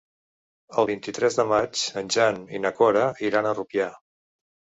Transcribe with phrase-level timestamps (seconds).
[0.83, 3.93] El vint-i-tres de maig en Jan i na Cora iran a Rupià.